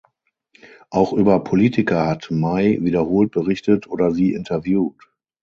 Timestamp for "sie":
4.11-4.33